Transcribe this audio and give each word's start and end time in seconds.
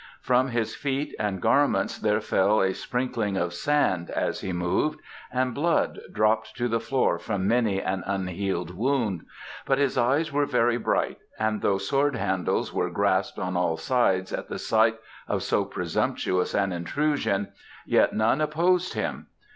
From 0.19 0.47
his 0.47 0.73
feet 0.73 1.13
and 1.19 1.39
garment 1.39 1.99
there 2.01 2.21
fell 2.21 2.59
a 2.59 2.73
sprinkling 2.73 3.37
of 3.37 3.53
sand 3.53 4.09
as 4.09 4.41
he 4.41 4.51
moved, 4.51 4.99
and 5.31 5.53
blood 5.53 5.99
dropped 6.11 6.57
to 6.57 6.67
the 6.67 6.79
floor 6.79 7.19
from 7.19 7.47
many 7.47 7.79
an 7.79 8.01
unhealed 8.07 8.73
wound, 8.73 9.23
but 9.67 9.77
his 9.77 9.99
eyes 9.99 10.31
were 10.33 10.47
very 10.47 10.77
bright, 10.79 11.19
and 11.37 11.61
though 11.61 11.77
sword 11.77 12.15
handles 12.15 12.73
were 12.73 12.89
grasped 12.89 13.37
on 13.37 13.55
all 13.55 13.77
sides 13.77 14.33
at 14.33 14.49
the 14.49 14.57
sight 14.57 14.97
of 15.27 15.43
so 15.43 15.65
presumptuous 15.65 16.55
an 16.55 16.71
intrusion, 16.71 17.49
yet 17.85 18.11
none 18.11 18.41
opposed 18.41 18.95
him. 18.95 19.27